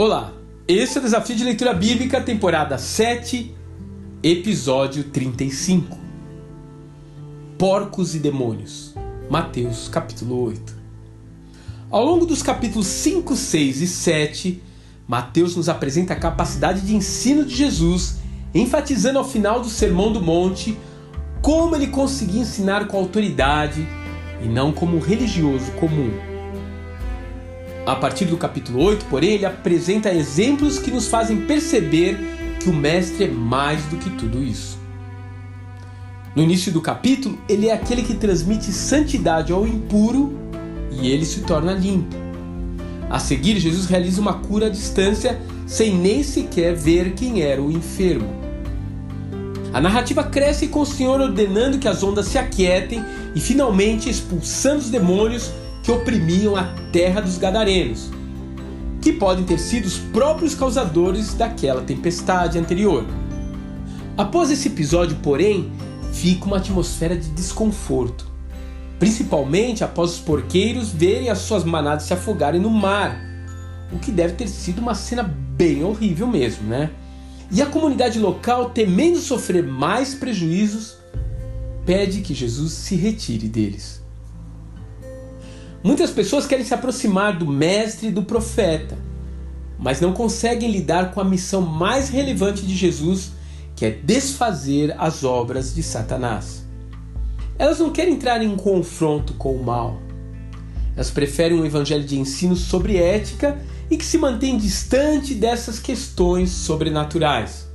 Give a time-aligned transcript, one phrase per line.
[0.00, 0.32] Olá,
[0.68, 3.52] esse é o Desafio de Leitura Bíblica, temporada 7,
[4.22, 5.98] episódio 35.
[7.58, 8.94] Porcos e Demônios,
[9.28, 10.72] Mateus capítulo 8.
[11.90, 14.62] Ao longo dos capítulos 5, 6 e 7,
[15.04, 18.18] Mateus nos apresenta a capacidade de ensino de Jesus,
[18.54, 20.78] enfatizando ao final do Sermão do Monte
[21.42, 23.84] como ele conseguia ensinar com autoridade
[24.40, 26.27] e não como um religioso comum.
[27.88, 32.18] A partir do capítulo 8, porém, ele apresenta exemplos que nos fazem perceber
[32.60, 34.78] que o Mestre é mais do que tudo isso.
[36.36, 40.38] No início do capítulo, ele é aquele que transmite santidade ao impuro
[41.00, 42.14] e ele se torna limpo.
[43.08, 47.72] A seguir, Jesus realiza uma cura à distância sem nem sequer ver quem era o
[47.72, 48.28] enfermo.
[49.72, 53.02] A narrativa cresce com o Senhor ordenando que as ondas se aquietem
[53.34, 55.50] e finalmente expulsando os demônios
[55.88, 58.10] que oprimiam a terra dos Gadarenos,
[59.00, 63.06] que podem ter sido os próprios causadores daquela tempestade anterior.
[64.14, 65.72] Após esse episódio, porém,
[66.12, 68.26] fica uma atmosfera de desconforto,
[68.98, 73.18] principalmente após os porqueiros verem as suas manadas se afogarem no mar,
[73.90, 76.90] o que deve ter sido uma cena bem horrível mesmo, né?
[77.50, 80.98] E a comunidade local, temendo sofrer mais prejuízos,
[81.86, 84.06] pede que Jesus se retire deles.
[85.82, 88.98] Muitas pessoas querem se aproximar do mestre e do profeta,
[89.78, 93.30] mas não conseguem lidar com a missão mais relevante de Jesus,
[93.76, 96.64] que é desfazer as obras de Satanás.
[97.56, 100.02] Elas não querem entrar em confronto com o mal.
[100.96, 103.56] Elas preferem um evangelho de ensino sobre ética
[103.88, 107.68] e que se mantém distante dessas questões sobrenaturais.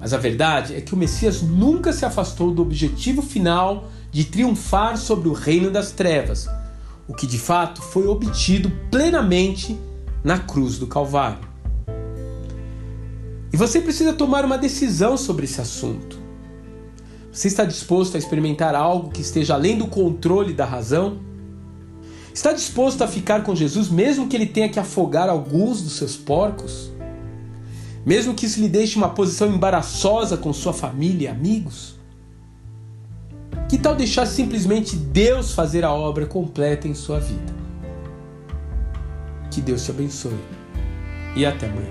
[0.00, 4.96] Mas a verdade é que o Messias nunca se afastou do objetivo final de triunfar
[4.96, 6.48] sobre o reino das trevas
[7.06, 9.78] o que de fato foi obtido plenamente
[10.22, 11.52] na cruz do Calvário.
[13.52, 16.18] E você precisa tomar uma decisão sobre esse assunto.
[17.30, 21.18] Você está disposto a experimentar algo que esteja além do controle da razão?
[22.32, 26.16] Está disposto a ficar com Jesus mesmo que ele tenha que afogar alguns dos seus
[26.16, 26.90] porcos?
[28.06, 31.94] Mesmo que isso lhe deixe uma posição embaraçosa com sua família e amigos?
[33.72, 37.54] Que tal deixar simplesmente Deus fazer a obra completa em sua vida?
[39.50, 40.38] Que Deus te abençoe
[41.34, 41.88] e até amanhã.